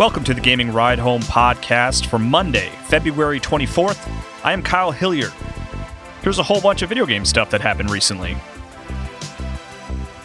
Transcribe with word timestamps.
Welcome 0.00 0.24
to 0.24 0.32
the 0.32 0.40
Gaming 0.40 0.72
Ride 0.72 0.98
Home 0.98 1.20
podcast 1.20 2.06
for 2.06 2.18
Monday, 2.18 2.70
February 2.86 3.38
24th. 3.38 4.10
I 4.42 4.54
am 4.54 4.62
Kyle 4.62 4.92
Hilliard. 4.92 5.34
Here's 6.22 6.38
a 6.38 6.42
whole 6.42 6.62
bunch 6.62 6.80
of 6.80 6.88
video 6.88 7.04
game 7.04 7.26
stuff 7.26 7.50
that 7.50 7.60
happened 7.60 7.90
recently. 7.90 8.34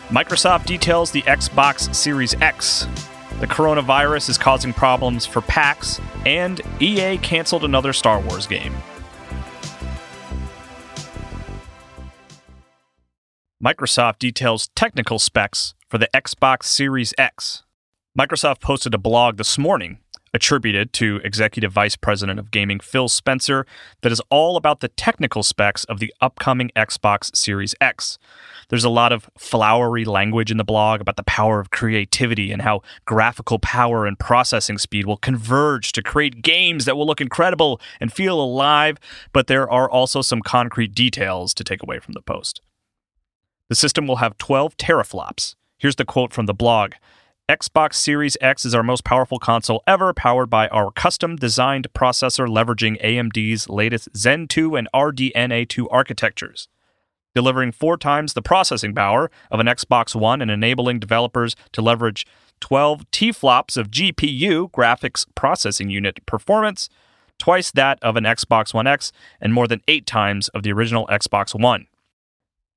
Microsoft 0.07 0.65
details 0.65 1.11
the 1.11 1.23
Xbox 1.23 1.93
Series 1.93 2.33
X. 2.35 2.87
The 3.41 3.47
coronavirus 3.47 4.29
is 4.29 4.37
causing 4.37 4.71
problems 4.71 5.25
for 5.25 5.41
PAX, 5.41 5.99
and 6.25 6.61
EA 6.79 7.17
canceled 7.17 7.65
another 7.65 7.91
Star 7.91 8.21
Wars 8.21 8.47
game. 8.47 8.77
Microsoft 13.61 14.19
details 14.19 14.69
technical 14.73 15.19
specs 15.19 15.75
for 15.89 15.97
the 15.97 16.07
Xbox 16.15 16.63
Series 16.63 17.13
X. 17.17 17.64
Microsoft 18.17 18.61
posted 18.61 18.93
a 18.93 18.97
blog 18.97 19.35
this 19.35 19.57
morning 19.57 19.99
attributed 20.33 20.93
to 20.93 21.19
Executive 21.25 21.73
Vice 21.73 21.97
President 21.97 22.39
of 22.39 22.49
Gaming 22.49 22.79
Phil 22.79 23.09
Spencer 23.09 23.67
that 24.03 24.11
is 24.11 24.21
all 24.29 24.55
about 24.55 24.79
the 24.79 24.87
technical 24.87 25.43
specs 25.43 25.83
of 25.83 25.99
the 25.99 26.13
upcoming 26.21 26.71
Xbox 26.77 27.35
Series 27.35 27.75
X. 27.81 28.17
There's 28.69 28.85
a 28.85 28.89
lot 28.89 29.11
of 29.11 29.29
flowery 29.37 30.05
language 30.05 30.49
in 30.49 30.55
the 30.55 30.63
blog 30.63 31.01
about 31.01 31.17
the 31.17 31.23
power 31.23 31.59
of 31.59 31.71
creativity 31.71 32.53
and 32.53 32.61
how 32.61 32.83
graphical 33.03 33.59
power 33.59 34.05
and 34.05 34.17
processing 34.17 34.77
speed 34.77 35.05
will 35.05 35.17
converge 35.17 35.91
to 35.91 36.01
create 36.01 36.41
games 36.41 36.85
that 36.85 36.95
will 36.95 37.05
look 37.05 37.19
incredible 37.19 37.81
and 37.99 38.13
feel 38.13 38.39
alive, 38.39 38.97
but 39.33 39.47
there 39.47 39.69
are 39.69 39.89
also 39.89 40.21
some 40.21 40.41
concrete 40.41 40.95
details 40.95 41.53
to 41.53 41.65
take 41.65 41.83
away 41.83 41.99
from 41.99 42.13
the 42.13 42.21
post. 42.21 42.61
The 43.67 43.75
system 43.75 44.07
will 44.07 44.17
have 44.17 44.37
12 44.37 44.77
teraflops. 44.77 45.55
Here's 45.77 45.97
the 45.97 46.05
quote 46.05 46.31
from 46.31 46.45
the 46.45 46.53
blog 46.53 46.93
Xbox 47.47 47.93
Series 47.93 48.35
X 48.41 48.65
is 48.65 48.73
our 48.73 48.81
most 48.81 49.03
powerful 49.03 49.37
console 49.37 49.83
ever, 49.85 50.13
powered 50.13 50.49
by 50.49 50.67
our 50.69 50.89
custom 50.89 51.35
designed 51.35 51.85
processor 51.93 52.47
leveraging 52.47 52.99
AMD's 53.05 53.69
latest 53.69 54.09
Zen 54.17 54.47
2 54.47 54.75
and 54.75 54.87
RDNA 54.95 55.69
2 55.69 55.87
architectures. 55.89 56.67
Delivering 57.35 57.71
four 57.71 57.97
times 57.97 58.33
the 58.33 58.41
processing 58.41 58.95
power 58.95 59.29
of 59.51 59.59
an 59.59 59.67
Xbox 59.67 60.15
One 60.15 60.41
and 60.41 60.49
enabling 60.49 60.97
developers 60.97 61.55
to 61.73 61.83
leverage 61.83 62.25
12 62.61 63.11
T-flops 63.11 63.77
of 63.77 63.91
GPU 63.91 64.71
graphics 64.71 65.23
processing 65.35 65.91
unit 65.91 66.25
performance, 66.25 66.89
twice 67.37 67.69
that 67.69 67.99
of 68.01 68.15
an 68.15 68.23
Xbox 68.23 68.73
One 68.73 68.87
X, 68.87 69.11
and 69.39 69.53
more 69.53 69.67
than 69.67 69.83
eight 69.87 70.07
times 70.07 70.47
of 70.47 70.63
the 70.63 70.71
original 70.71 71.05
Xbox 71.11 71.53
One. 71.53 71.85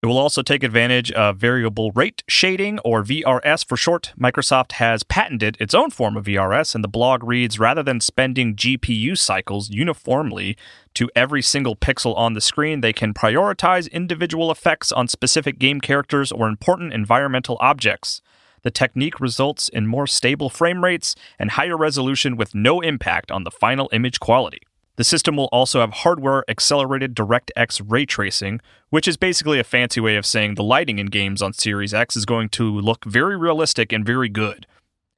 It 0.01 0.07
will 0.07 0.19
also 0.19 0.43
take 0.43 0.63
advantage 0.63 1.11
of 1.11 1.39
variable 1.39 1.91
rate 1.91 2.23
shading, 2.29 2.79
or 2.85 3.03
VRS 3.03 3.67
for 3.67 3.77
short. 3.77 4.13
Microsoft 4.17 4.73
has 4.73 5.03
patented 5.03 5.57
its 5.59 5.75
own 5.75 5.91
form 5.91 6.17
of 6.17 6.27
VRS, 6.27 6.77
and 6.77 6.85
the 6.85 6.89
blog 6.89 7.25
reads 7.25 7.59
rather 7.59 7.83
than 7.83 8.01
spending 8.01 8.55
GPU 8.55 9.19
cycles 9.19 9.71
uniformly 9.71 10.57
to 10.95 11.11
every 11.17 11.43
single 11.43 11.75
pixel 11.75 12.17
on 12.17 12.35
the 12.35 12.41
screen, 12.41 12.81
they 12.81 12.93
can 12.93 13.13
prioritize 13.13 13.91
individual 13.91 14.53
effects 14.53 14.93
on 14.93 15.09
specific 15.09 15.59
game 15.59 15.81
characters 15.81 16.31
or 16.31 16.47
important 16.47 16.93
environmental 16.93 17.57
objects. 17.59 18.23
The 18.63 18.71
technique 18.71 19.19
results 19.19 19.69
in 19.69 19.89
more 19.89 20.07
stable 20.07 20.49
frame 20.49 20.85
rates 20.85 21.17
and 21.41 21.53
higher 21.53 21.77
resolution 21.77 22.37
with 22.37 22.55
no 22.55 22.81
impact 22.81 23.33
on 23.33 23.43
the 23.43 23.51
final 23.51 23.89
image 23.93 24.21
quality. 24.21 24.61
The 24.99 25.05
system 25.05 25.37
will 25.37 25.49
also 25.53 25.79
have 25.79 25.93
hardware 25.93 26.43
accelerated 26.51 27.15
DirectX 27.15 27.81
ray 27.87 28.05
tracing, 28.05 28.61
which 28.91 29.07
is 29.07 29.17
basically 29.17 29.61
a 29.61 29.65
fancy 29.65 30.01
way 30.01 30.17
of 30.17 30.27
saying 30.27 30.57
the 30.57 30.65
lighting 30.65 30.99
in 30.99 31.07
games 31.07 31.41
on 31.41 31.53
Series 31.53 31.95
X 31.95 32.17
is 32.17 32.25
going 32.25 32.49
to 32.49 32.81
look 32.81 33.05
very 33.05 33.37
realistic 33.37 33.93
and 33.93 34.05
very 34.05 34.29
good. 34.29 34.67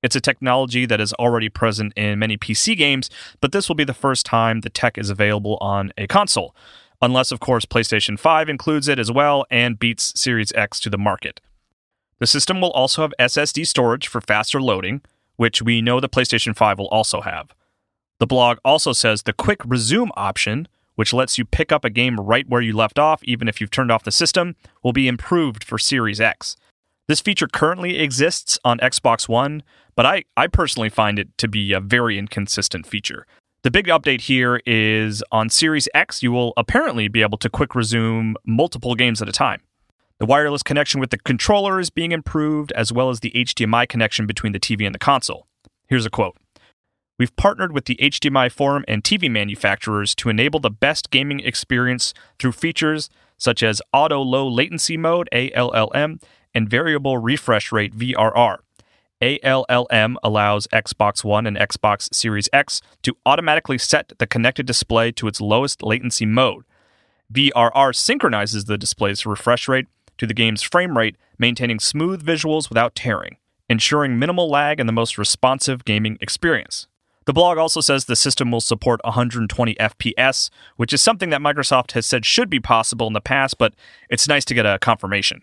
It's 0.02 0.14
a 0.14 0.20
technology 0.20 0.84
that 0.84 1.00
is 1.00 1.14
already 1.14 1.48
present 1.48 1.94
in 1.96 2.18
many 2.18 2.36
PC 2.36 2.76
games, 2.76 3.08
but 3.40 3.52
this 3.52 3.70
will 3.70 3.74
be 3.74 3.84
the 3.84 3.94
first 3.94 4.26
time 4.26 4.60
the 4.60 4.68
tech 4.68 4.98
is 4.98 5.08
available 5.08 5.56
on 5.62 5.94
a 5.96 6.06
console, 6.06 6.54
unless, 7.00 7.32
of 7.32 7.40
course, 7.40 7.64
PlayStation 7.64 8.18
5 8.18 8.50
includes 8.50 8.86
it 8.86 8.98
as 8.98 9.10
well 9.10 9.46
and 9.50 9.78
beats 9.78 10.12
Series 10.14 10.52
X 10.52 10.78
to 10.80 10.90
the 10.90 10.98
market. 10.98 11.40
The 12.18 12.26
system 12.26 12.60
will 12.60 12.72
also 12.72 13.00
have 13.00 13.14
SSD 13.18 13.66
storage 13.66 14.08
for 14.08 14.20
faster 14.20 14.60
loading, 14.60 15.00
which 15.36 15.62
we 15.62 15.80
know 15.80 16.00
the 16.00 16.08
PlayStation 16.10 16.54
5 16.54 16.78
will 16.78 16.88
also 16.88 17.22
have. 17.22 17.54
The 18.20 18.26
blog 18.26 18.58
also 18.66 18.92
says 18.92 19.22
the 19.22 19.32
quick 19.32 19.60
resume 19.64 20.10
option, 20.14 20.68
which 20.94 21.14
lets 21.14 21.38
you 21.38 21.46
pick 21.46 21.72
up 21.72 21.86
a 21.86 21.90
game 21.90 22.20
right 22.20 22.46
where 22.46 22.60
you 22.60 22.76
left 22.76 22.98
off, 22.98 23.24
even 23.24 23.48
if 23.48 23.60
you've 23.60 23.70
turned 23.70 23.90
off 23.90 24.04
the 24.04 24.12
system, 24.12 24.56
will 24.84 24.92
be 24.92 25.08
improved 25.08 25.64
for 25.64 25.78
Series 25.78 26.20
X. 26.20 26.54
This 27.08 27.22
feature 27.22 27.48
currently 27.48 27.98
exists 27.98 28.58
on 28.62 28.78
Xbox 28.78 29.26
One, 29.26 29.62
but 29.96 30.04
I, 30.04 30.24
I 30.36 30.48
personally 30.48 30.90
find 30.90 31.18
it 31.18 31.36
to 31.38 31.48
be 31.48 31.72
a 31.72 31.80
very 31.80 32.18
inconsistent 32.18 32.86
feature. 32.86 33.26
The 33.62 33.70
big 33.70 33.86
update 33.86 34.20
here 34.20 34.60
is 34.66 35.24
on 35.32 35.48
Series 35.48 35.88
X, 35.94 36.22
you 36.22 36.30
will 36.30 36.52
apparently 36.58 37.08
be 37.08 37.22
able 37.22 37.38
to 37.38 37.48
quick 37.48 37.74
resume 37.74 38.36
multiple 38.44 38.94
games 38.94 39.22
at 39.22 39.30
a 39.30 39.32
time. 39.32 39.62
The 40.18 40.26
wireless 40.26 40.62
connection 40.62 41.00
with 41.00 41.08
the 41.08 41.18
controller 41.18 41.80
is 41.80 41.88
being 41.88 42.12
improved, 42.12 42.70
as 42.72 42.92
well 42.92 43.08
as 43.08 43.20
the 43.20 43.30
HDMI 43.30 43.88
connection 43.88 44.26
between 44.26 44.52
the 44.52 44.60
TV 44.60 44.84
and 44.84 44.94
the 44.94 44.98
console. 44.98 45.46
Here's 45.88 46.04
a 46.04 46.10
quote 46.10 46.36
We've 47.20 47.36
partnered 47.36 47.72
with 47.72 47.84
the 47.84 47.96
HDMI 47.96 48.50
forum 48.50 48.82
and 48.88 49.04
TV 49.04 49.30
manufacturers 49.30 50.14
to 50.14 50.30
enable 50.30 50.58
the 50.58 50.70
best 50.70 51.10
gaming 51.10 51.40
experience 51.40 52.14
through 52.38 52.52
features 52.52 53.10
such 53.36 53.62
as 53.62 53.82
auto 53.92 54.22
low 54.22 54.48
latency 54.48 54.96
mode 54.96 55.28
ALLM 55.30 56.18
and 56.54 56.70
variable 56.70 57.18
refresh 57.18 57.72
rate 57.72 57.94
VRR. 57.94 58.60
ALLM 59.20 60.16
allows 60.22 60.66
Xbox 60.68 61.22
One 61.22 61.46
and 61.46 61.58
Xbox 61.58 62.08
Series 62.14 62.48
X 62.54 62.80
to 63.02 63.14
automatically 63.26 63.76
set 63.76 64.14
the 64.16 64.26
connected 64.26 64.64
display 64.64 65.12
to 65.12 65.28
its 65.28 65.42
lowest 65.42 65.82
latency 65.82 66.24
mode. 66.24 66.64
VRR 67.30 67.94
synchronizes 67.94 68.64
the 68.64 68.78
display's 68.78 69.26
refresh 69.26 69.68
rate 69.68 69.88
to 70.16 70.26
the 70.26 70.32
game's 70.32 70.62
frame 70.62 70.96
rate, 70.96 71.16
maintaining 71.38 71.80
smooth 71.80 72.24
visuals 72.24 72.70
without 72.70 72.94
tearing, 72.94 73.36
ensuring 73.68 74.18
minimal 74.18 74.48
lag 74.48 74.80
and 74.80 74.88
the 74.88 74.94
most 74.94 75.18
responsive 75.18 75.84
gaming 75.84 76.16
experience. 76.22 76.86
The 77.26 77.32
blog 77.32 77.58
also 77.58 77.80
says 77.80 78.06
the 78.06 78.16
system 78.16 78.50
will 78.50 78.60
support 78.60 79.00
120 79.04 79.74
FPS, 79.74 80.50
which 80.76 80.92
is 80.92 81.02
something 81.02 81.30
that 81.30 81.40
Microsoft 81.40 81.92
has 81.92 82.06
said 82.06 82.24
should 82.24 82.48
be 82.48 82.60
possible 82.60 83.06
in 83.06 83.12
the 83.12 83.20
past, 83.20 83.58
but 83.58 83.74
it's 84.08 84.26
nice 84.26 84.44
to 84.46 84.54
get 84.54 84.66
a 84.66 84.78
confirmation. 84.78 85.42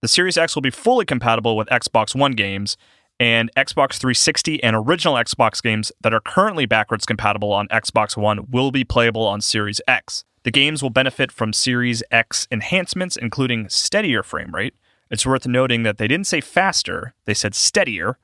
The 0.00 0.08
Series 0.08 0.38
X 0.38 0.54
will 0.54 0.62
be 0.62 0.70
fully 0.70 1.04
compatible 1.04 1.56
with 1.56 1.68
Xbox 1.68 2.14
One 2.14 2.32
games, 2.32 2.76
and 3.20 3.50
Xbox 3.56 3.94
360 3.94 4.62
and 4.62 4.76
original 4.76 5.14
Xbox 5.14 5.62
games 5.62 5.90
that 6.00 6.14
are 6.14 6.20
currently 6.20 6.66
backwards 6.66 7.04
compatible 7.04 7.52
on 7.52 7.68
Xbox 7.68 8.16
One 8.16 8.48
will 8.50 8.70
be 8.70 8.84
playable 8.84 9.26
on 9.26 9.40
Series 9.40 9.80
X. 9.88 10.24
The 10.44 10.50
games 10.50 10.82
will 10.82 10.90
benefit 10.90 11.32
from 11.32 11.52
Series 11.52 12.02
X 12.10 12.46
enhancements, 12.50 13.16
including 13.16 13.68
steadier 13.68 14.22
frame 14.22 14.54
rate. 14.54 14.74
It's 15.10 15.26
worth 15.26 15.46
noting 15.46 15.82
that 15.82 15.98
they 15.98 16.06
didn't 16.06 16.26
say 16.26 16.40
faster, 16.40 17.14
they 17.24 17.34
said 17.34 17.54
steadier, 17.54 18.18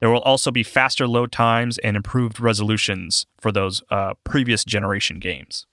there 0.00 0.10
will 0.10 0.20
also 0.20 0.50
be 0.50 0.62
faster 0.62 1.06
load 1.06 1.32
times 1.32 1.78
and 1.78 1.96
improved 1.96 2.40
resolutions 2.40 3.26
for 3.40 3.52
those 3.52 3.82
uh, 3.90 4.14
previous 4.24 4.64
generation 4.64 5.18
games. 5.18 5.66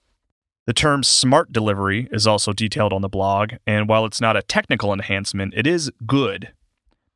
The 0.66 0.72
term 0.72 1.02
smart 1.02 1.52
delivery 1.52 2.08
is 2.12 2.26
also 2.26 2.52
detailed 2.52 2.92
on 2.92 3.02
the 3.02 3.08
blog, 3.08 3.54
and 3.66 3.88
while 3.88 4.04
it's 4.04 4.20
not 4.20 4.36
a 4.36 4.42
technical 4.42 4.92
enhancement, 4.92 5.54
it 5.56 5.66
is 5.66 5.90
good. 6.06 6.52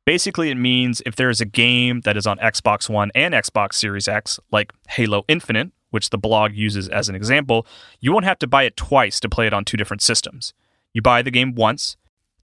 Basically, 0.05 0.49
it 0.49 0.55
means 0.55 1.01
if 1.05 1.15
there 1.15 1.29
is 1.29 1.41
a 1.41 1.45
game 1.45 2.01
that 2.01 2.17
is 2.17 2.27
on 2.27 2.37
Xbox 2.39 2.89
One 2.89 3.11
and 3.15 3.33
Xbox 3.33 3.75
Series 3.75 4.07
X, 4.07 4.39
like 4.51 4.73
Halo 4.89 5.23
Infinite, 5.27 5.71
which 5.91 6.09
the 6.09 6.17
blog 6.17 6.53
uses 6.53 6.89
as 6.89 7.09
an 7.09 7.15
example, 7.15 7.65
you 7.99 8.11
won't 8.11 8.25
have 8.25 8.39
to 8.39 8.47
buy 8.47 8.63
it 8.63 8.75
twice 8.75 9.19
to 9.21 9.29
play 9.29 9.47
it 9.47 9.53
on 9.53 9.63
two 9.63 9.77
different 9.77 10.01
systems. 10.01 10.53
You 10.93 11.01
buy 11.01 11.21
the 11.21 11.31
game 11.31 11.55
once, 11.55 11.95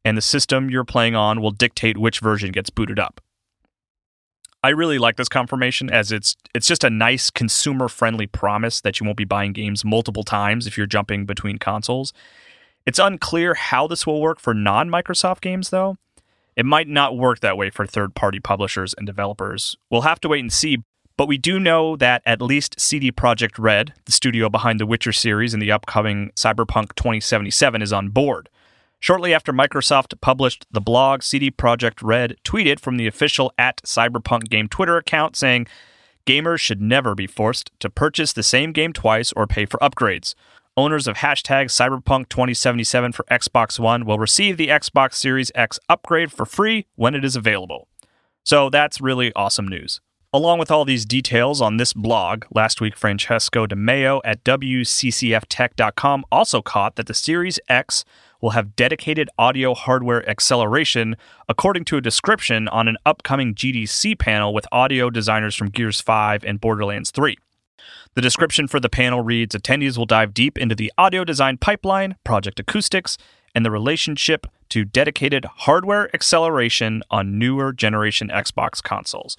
and 0.05 0.17
the 0.17 0.23
system 0.23 0.71
you're 0.71 0.85
playing 0.85 1.15
on 1.15 1.41
will 1.41 1.51
dictate 1.51 1.99
which 1.99 2.21
version 2.21 2.53
gets 2.53 2.71
booted 2.71 2.99
up. 2.99 3.21
I 4.65 4.71
really 4.71 4.97
like 4.97 5.17
this 5.17 5.29
confirmation 5.29 5.91
as 5.91 6.11
it's 6.11 6.37
it's 6.55 6.67
just 6.67 6.85
a 6.85 6.89
nice 6.89 7.29
consumer 7.29 7.87
friendly 7.87 8.27
promise 8.27 8.81
that 8.81 8.99
you 8.99 9.05
won't 9.05 9.19
be 9.19 9.27
buying 9.27 9.53
games 9.53 9.85
multiple 9.85 10.23
times 10.23 10.67
if 10.67 10.79
you're 10.79 10.87
jumping 10.87 11.27
between 11.27 11.59
consoles. 11.59 12.15
It's 12.87 12.99
unclear 12.99 13.53
how 13.53 13.87
this 13.87 14.07
will 14.07 14.23
work 14.23 14.41
for 14.41 14.55
non 14.55 14.89
Microsoft 14.89 15.43
games, 15.43 15.69
though. 15.69 15.99
It 16.57 16.65
might 16.65 16.89
not 16.89 17.15
work 17.15 17.41
that 17.41 17.59
way 17.59 17.69
for 17.69 17.85
third 17.85 18.15
party 18.15 18.41
publishers 18.41 18.95
and 18.97 19.07
developers. 19.07 19.77
We'll 19.91 20.01
have 20.01 20.21
to 20.21 20.31
wait 20.31 20.41
and 20.41 20.53
see, 20.53 20.79
but 21.19 21.29
we 21.29 21.37
do 21.37 21.61
know 21.61 21.95
that 21.97 22.23
at 22.25 22.41
least 22.41 22.81
CD 22.81 23.13
Projekt 23.13 23.59
Red, 23.59 23.93
the 24.07 24.13
studio 24.13 24.49
behind 24.49 24.81
the 24.81 24.87
Witcher 24.87 25.13
series 25.13 25.53
and 25.53 25.63
the 25.63 25.73
upcoming 25.73 26.31
Cyberpunk 26.37 26.95
2077, 26.95 27.83
is 27.83 27.93
on 27.93 28.09
board. 28.09 28.49
Shortly 29.05 29.35
after 29.35 29.53
Microsoft 29.53 30.19
published 30.23 30.65
the 30.71 30.81
blog, 30.81 31.23
CD 31.23 31.51
Projekt 31.51 31.99
Red 32.03 32.37
tweeted 32.43 32.81
from 32.81 32.97
the 32.97 33.07
official 33.07 33.53
at 33.59 33.83
Cyberpunk 33.83 34.49
Game 34.49 34.67
Twitter 34.67 34.97
account 34.97 35.37
saying, 35.37 35.67
Gamers 36.27 36.61
should 36.61 36.81
never 36.81 37.15
be 37.15 37.27
forced 37.27 37.71
to 37.81 37.91
purchase 37.91 38.33
the 38.33 38.43
same 38.43 38.73
game 38.73 38.95
twice 38.95 39.31
or 39.33 39.47
pay 39.47 39.67
for 39.67 39.77
upgrades. 39.81 40.35
Owners 40.75 41.07
of 41.07 41.19
hashtag 41.19 41.67
Cyberpunk 41.67 42.31
2077 42.31 43.13
for 43.13 43.27
Xbox 43.31 43.79
One 43.79 44.07
will 44.07 44.19
receive 44.19 44.57
the 44.57 44.69
Xbox 44.69 45.17
Series 45.17 45.53
X 45.55 45.79
upgrade 45.91 46.33
for 46.33 46.47
free 46.47 46.87
when 46.97 47.15
it 47.15 47.27
is 47.27 47.37
available. 47.37 47.89
So 48.43 48.71
that's 48.71 49.03
really 49.03 49.35
awesome 49.35 49.69
news. 49.69 50.01
Along 50.33 50.59
with 50.59 50.71
all 50.71 50.87
these 50.87 51.05
details 51.05 51.61
on 51.61 51.77
this 51.77 51.93
blog, 51.93 52.47
last 52.55 52.81
week 52.81 52.97
Francesco 52.97 53.67
De 53.67 53.77
Meo 53.77 54.23
at 54.25 54.43
WCCFtech.com 54.45 56.25
also 56.33 56.63
caught 56.63 56.97
that 56.97 57.07
the 57.07 57.13
Series 57.13 57.61
X 57.69 58.07
will 58.41 58.51
have 58.51 58.77
dedicated 58.77 59.29
audio 59.39 59.75
hardware 59.75 60.29
acceleration, 60.29 61.17
according 61.49 61.85
to 61.87 61.97
a 61.97 62.01
description 62.01 62.69
on 62.69 62.89
an 62.89 62.97
upcoming 63.07 63.55
GDC 63.55 64.19
panel 64.19 64.53
with 64.53 64.67
audio 64.73 65.11
designers 65.11 65.55
from 65.55 65.71
Gears 65.71 66.01
5 66.01 66.45
and 66.45 66.61
Borderlands 66.61 67.11
3. 67.11 67.37
The 68.15 68.23
description 68.23 68.69
for 68.69 68.79
the 68.79 68.89
panel 68.89 69.23
reads 69.23 69.55
Attendees 69.55 69.99
will 69.99 70.07
dive 70.07 70.35
deep 70.35 70.57
into 70.57 70.75
the 70.75 70.93
audio 70.97 71.25
design 71.25 71.59
pipeline, 71.59 72.17
project 72.25 72.61
acoustics, 72.61 73.19
and 73.55 73.65
the 73.65 73.71
relationship 73.71 74.47
to 74.71 74.85
dedicated 74.85 75.45
hardware 75.45 76.15
acceleration 76.15 77.03
on 77.11 77.39
newer 77.39 77.73
generation 77.73 78.29
Xbox 78.29 78.83
consoles. 78.83 79.37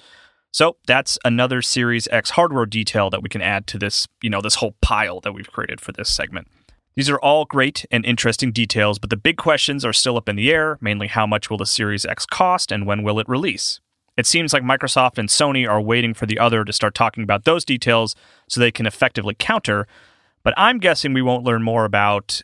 So 0.52 0.78
that's 0.88 1.20
another 1.26 1.62
Series 1.62 2.08
X 2.12 2.30
hardware 2.32 2.66
detail 2.66 3.10
that 3.10 3.22
we 3.22 3.28
can 3.28 3.42
add 3.42 3.68
to 3.68 3.78
this, 3.78 4.08
you 4.22 4.30
know, 4.30 4.40
this 4.40 4.56
whole 4.56 4.76
pile 4.82 5.20
that 5.22 5.34
we've 5.34 5.52
created 5.52 5.82
for 5.82 5.92
this 5.92 6.10
segment. 6.10 6.48
These 6.96 7.10
are 7.10 7.20
all 7.20 7.44
great 7.44 7.86
and 7.92 8.06
interesting 8.06 8.54
details, 8.54 9.00
but 9.00 9.10
the 9.10 9.18
big 9.18 9.36
questions 9.36 9.84
are 9.84 9.92
still 9.92 10.16
up 10.16 10.30
in 10.30 10.38
the 10.38 10.52
air, 10.52 10.78
mainly 10.80 11.08
how 11.08 11.28
much 11.28 11.50
will 11.50 11.58
the 11.58 11.66
Series 11.66 12.06
X 12.06 12.26
cost 12.26 12.72
and 12.72 12.86
when 12.86 13.04
will 13.04 13.20
it 13.20 13.28
release? 13.28 13.82
It 14.16 14.26
seems 14.26 14.54
like 14.54 14.64
Microsoft 14.64 15.18
and 15.18 15.28
Sony 15.28 15.70
are 15.70 15.82
waiting 15.82 16.14
for 16.14 16.26
the 16.26 16.40
other 16.40 16.64
to 16.64 16.72
start 16.72 16.96
talking 16.96 17.22
about 17.22 17.44
those 17.44 17.66
details 17.66 18.16
so 18.48 18.62
they 18.62 18.72
can 18.72 18.86
effectively 18.86 19.36
counter. 19.38 19.88
But 20.42 20.54
I'm 20.56 20.80
guessing 20.80 21.14
we 21.14 21.22
won't 21.22 21.44
learn 21.44 21.64
more 21.64 21.84
about 21.84 22.42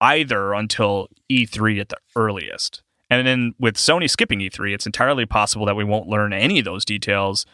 either 0.00 0.52
until 0.52 1.06
E3 1.30 1.80
at 1.80 1.88
the 1.90 1.98
earliest. 2.16 2.82
And 3.08 3.24
then 3.24 3.54
with 3.60 3.76
Sony 3.76 4.10
skipping 4.10 4.40
E3, 4.40 4.74
it's 4.74 4.86
entirely 4.86 5.26
possible 5.26 5.64
that 5.66 5.76
we 5.76 5.84
won't 5.84 6.08
learn 6.08 6.32
any 6.32 6.58
of 6.58 6.64
those 6.64 6.84
details 6.84 7.46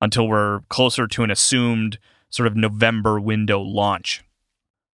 until 0.00 0.26
we're 0.26 0.60
closer 0.68 1.06
to 1.06 1.22
an 1.22 1.30
assumed 1.30 1.98
sort 2.28 2.48
of 2.48 2.56
November 2.56 3.20
window 3.20 3.60
launch. 3.60 4.24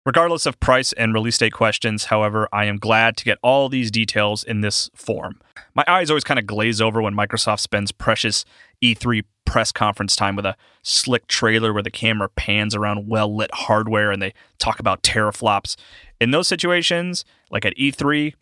Regardless 0.07 0.45
of 0.45 0.61
price 0.61 0.93
and 0.93 1.15
release 1.15 1.39
date 1.39 1.55
questions, 1.55 2.05
however, 2.05 2.47
I 2.53 2.67
am 2.67 2.77
glad 2.77 3.17
to 3.17 3.25
get 3.25 3.39
all 3.43 3.71
these 3.71 3.91
details 3.91 4.45
in 4.45 4.61
this 4.61 4.91
form. 4.95 5.41
My 5.75 5.85
eyes 5.89 6.11
always 6.11 6.25
kind 6.25 6.39
of 6.39 6.47
glaze 6.47 6.79
over 6.79 7.01
when 7.01 7.15
Microsoft 7.15 7.61
spends 7.61 7.91
precious 7.91 8.45
E3 8.83 9.25
press 9.47 9.73
conference 9.73 10.15
time 10.15 10.37
with 10.37 10.45
a 10.45 10.57
slick 10.83 11.27
trailer 11.27 11.73
where 11.73 11.83
the 11.83 11.91
camera 11.91 12.29
pans 12.29 12.75
around 12.75 13.09
well 13.09 13.35
lit 13.35 13.51
hardware 13.55 14.11
and 14.11 14.21
they 14.21 14.35
talk 14.59 14.79
about 14.79 15.03
teraflops. 15.03 15.75
In 16.21 16.33
those 16.33 16.49
situations, 16.49 17.25
like 17.51 17.65
at 17.65 17.75
E3, 17.79 18.35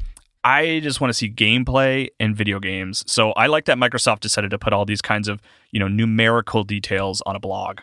I 0.42 0.80
just 0.82 1.00
want 1.00 1.10
to 1.10 1.14
see 1.14 1.30
gameplay 1.30 2.08
and 2.18 2.34
video 2.34 2.58
games. 2.58 3.04
So 3.06 3.30
I 3.32 3.46
like 3.46 3.66
that 3.66 3.78
Microsoft 3.78 4.18
decided 4.18 4.50
to 4.50 4.58
put 4.58 4.72
all 4.72 4.84
these 4.84 5.02
kinds 5.02 5.28
of, 5.28 5.40
you 5.70 5.78
know, 5.78 5.86
numerical 5.86 6.64
details 6.64 7.22
on 7.24 7.36
a 7.36 7.40
blog. 7.40 7.82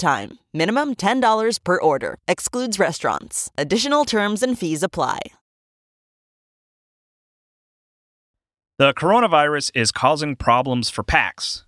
time. 0.01 0.39
Minimum 0.53 0.95
$10 0.95 1.63
per 1.63 1.79
order. 1.79 2.17
Excludes 2.27 2.77
restaurants. 2.77 3.49
Additional 3.57 4.03
terms 4.03 4.43
and 4.43 4.59
fees 4.59 4.83
apply. 4.83 5.19
The 8.77 8.93
coronavirus 8.93 9.71
is 9.75 9.91
causing 9.91 10.35
problems 10.35 10.89
for 10.89 11.03
PAX. 11.03 11.65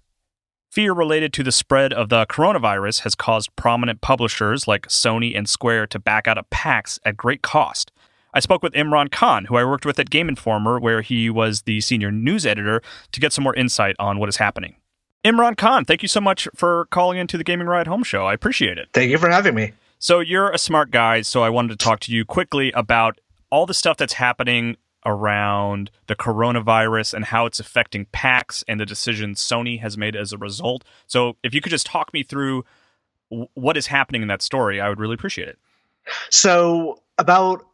Fear 0.71 0.93
related 0.93 1.31
to 1.33 1.43
the 1.43 1.51
spread 1.51 1.93
of 1.93 2.09
the 2.09 2.25
coronavirus 2.25 3.01
has 3.01 3.13
caused 3.13 3.55
prominent 3.55 4.01
publishers 4.01 4.67
like 4.67 4.87
Sony 4.87 5.37
and 5.37 5.47
Square 5.47 5.85
to 5.87 5.99
back 5.99 6.27
out 6.27 6.39
of 6.39 6.49
PAX 6.49 6.99
at 7.05 7.15
great 7.15 7.43
cost. 7.43 7.91
I 8.33 8.39
spoke 8.39 8.63
with 8.63 8.73
Imran 8.73 9.11
Khan, 9.11 9.45
who 9.45 9.55
I 9.55 9.63
worked 9.63 9.85
with 9.85 9.99
at 9.99 10.09
Game 10.09 10.27
Informer, 10.27 10.79
where 10.79 11.01
he 11.01 11.29
was 11.29 11.61
the 11.61 11.81
senior 11.81 12.11
news 12.11 12.47
editor, 12.47 12.81
to 13.11 13.19
get 13.19 13.31
some 13.31 13.43
more 13.43 13.55
insight 13.55 13.95
on 13.99 14.17
what 14.17 14.29
is 14.29 14.37
happening. 14.37 14.75
Imran 15.23 15.55
Khan, 15.55 15.85
thank 15.85 16.01
you 16.01 16.09
so 16.09 16.19
much 16.19 16.47
for 16.53 16.85
calling 16.85 17.17
into 17.17 17.37
the 17.37 17.43
Gaming 17.45 17.67
Ride 17.67 17.87
Home 17.87 18.03
Show. 18.03 18.25
I 18.25 18.33
appreciate 18.33 18.77
it. 18.77 18.89
Thank 18.93 19.09
you 19.09 19.17
for 19.17 19.29
having 19.29 19.55
me. 19.55 19.71
So, 19.99 20.19
you're 20.19 20.51
a 20.51 20.57
smart 20.57 20.91
guy, 20.91 21.21
so 21.21 21.43
I 21.43 21.49
wanted 21.49 21.79
to 21.79 21.83
talk 21.83 22.01
to 22.01 22.11
you 22.11 22.25
quickly 22.25 22.73
about 22.73 23.21
all 23.49 23.65
the 23.65 23.73
stuff 23.73 23.95
that's 23.95 24.13
happening 24.13 24.75
around 25.05 25.91
the 26.07 26.15
coronavirus 26.15 27.13
and 27.13 27.25
how 27.25 27.45
it's 27.45 27.59
affecting 27.59 28.05
PAX 28.11 28.65
and 28.67 28.81
the 28.81 28.85
decisions 28.85 29.41
Sony 29.41 29.79
has 29.79 29.97
made 29.97 30.15
as 30.15 30.33
a 30.33 30.37
result. 30.37 30.83
So, 31.07 31.37
if 31.41 31.53
you 31.53 31.61
could 31.61 31.69
just 31.69 31.85
talk 31.85 32.13
me 32.13 32.23
through 32.23 32.65
what 33.53 33.77
is 33.77 33.87
happening 33.87 34.23
in 34.23 34.27
that 34.27 34.41
story, 34.41 34.81
I 34.81 34.89
would 34.89 34.99
really 34.99 35.13
appreciate 35.13 35.47
it. 35.47 35.57
So, 36.29 37.01
about 37.17 37.65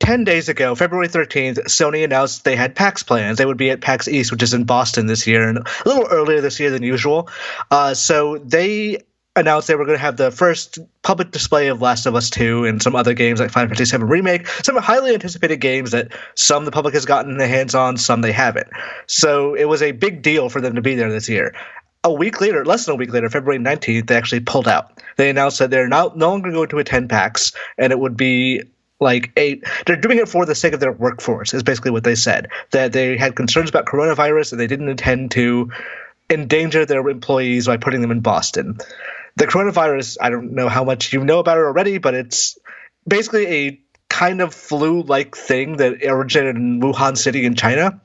10 0.00 0.24
days 0.24 0.48
ago, 0.48 0.74
February 0.74 1.08
13th, 1.08 1.64
Sony 1.66 2.04
announced 2.04 2.44
they 2.44 2.56
had 2.56 2.74
PAX 2.74 3.02
plans. 3.02 3.38
They 3.38 3.46
would 3.46 3.56
be 3.56 3.70
at 3.70 3.80
PAX 3.80 4.08
East, 4.08 4.30
which 4.30 4.42
is 4.42 4.54
in 4.54 4.64
Boston 4.64 5.06
this 5.06 5.26
year, 5.26 5.48
and 5.48 5.58
a 5.58 5.64
little 5.84 6.06
earlier 6.06 6.40
this 6.40 6.60
year 6.60 6.70
than 6.70 6.82
usual. 6.82 7.28
Uh, 7.70 7.94
so 7.94 8.38
they 8.38 8.98
announced 9.38 9.68
they 9.68 9.74
were 9.74 9.84
going 9.84 9.96
to 9.96 10.02
have 10.02 10.16
the 10.16 10.30
first 10.30 10.78
public 11.02 11.30
display 11.30 11.68
of 11.68 11.80
Last 11.80 12.06
of 12.06 12.14
Us 12.14 12.30
2 12.30 12.64
and 12.64 12.82
some 12.82 12.94
other 12.94 13.14
games 13.14 13.40
like 13.40 13.50
Final 13.50 13.68
Fantasy 13.68 13.96
VII 13.96 14.04
Remake, 14.04 14.46
some 14.48 14.76
highly 14.76 15.14
anticipated 15.14 15.58
games 15.58 15.92
that 15.92 16.12
some 16.34 16.64
the 16.64 16.70
public 16.70 16.94
has 16.94 17.04
gotten 17.04 17.38
their 17.38 17.48
hands 17.48 17.74
on, 17.74 17.96
some 17.96 18.20
they 18.20 18.32
haven't. 18.32 18.68
So 19.06 19.54
it 19.54 19.64
was 19.64 19.82
a 19.82 19.92
big 19.92 20.22
deal 20.22 20.48
for 20.48 20.60
them 20.60 20.74
to 20.74 20.82
be 20.82 20.94
there 20.94 21.10
this 21.10 21.28
year. 21.28 21.54
A 22.04 22.12
week 22.12 22.40
later, 22.40 22.64
less 22.64 22.86
than 22.86 22.94
a 22.94 22.96
week 22.96 23.12
later, 23.12 23.28
February 23.28 23.62
19th, 23.62 24.06
they 24.06 24.16
actually 24.16 24.40
pulled 24.40 24.68
out. 24.68 25.02
They 25.16 25.30
announced 25.30 25.58
that 25.58 25.70
they're 25.70 25.88
now 25.88 26.12
no 26.14 26.30
longer 26.30 26.52
going 26.52 26.68
to 26.68 26.78
attend 26.78 27.10
PAX, 27.10 27.52
and 27.76 27.92
it 27.92 27.98
would 27.98 28.16
be 28.16 28.62
like 29.00 29.32
a 29.38 29.60
they're 29.86 29.96
doing 29.96 30.18
it 30.18 30.28
for 30.28 30.44
the 30.44 30.54
sake 30.54 30.72
of 30.72 30.80
their 30.80 30.92
workforce 30.92 31.54
is 31.54 31.62
basically 31.62 31.90
what 31.90 32.04
they 32.04 32.14
said 32.14 32.48
that 32.72 32.92
they 32.92 33.16
had 33.16 33.36
concerns 33.36 33.70
about 33.70 33.86
coronavirus 33.86 34.52
and 34.52 34.60
they 34.60 34.66
didn't 34.66 34.88
intend 34.88 35.30
to 35.30 35.70
endanger 36.30 36.84
their 36.84 37.08
employees 37.08 37.66
by 37.66 37.76
putting 37.76 38.00
them 38.00 38.10
in 38.10 38.20
Boston. 38.20 38.78
The 39.36 39.46
coronavirus, 39.46 40.18
I 40.20 40.30
don't 40.30 40.52
know 40.52 40.68
how 40.68 40.84
much 40.84 41.12
you 41.12 41.24
know 41.24 41.38
about 41.38 41.58
it 41.58 41.62
already, 41.62 41.98
but 41.98 42.14
it's 42.14 42.58
basically 43.06 43.46
a 43.46 43.80
kind 44.08 44.40
of 44.40 44.52
flu-like 44.52 45.36
thing 45.36 45.76
that 45.76 46.04
originated 46.04 46.56
in 46.56 46.80
Wuhan 46.80 47.16
City 47.16 47.44
in 47.44 47.54
China. 47.54 48.00